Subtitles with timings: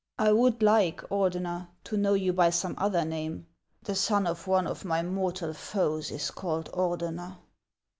[0.17, 1.67] I would like, Ordener.
[1.83, 3.45] to know you by some other name.
[3.83, 7.37] The son of one of my mortal foes is called Ordener."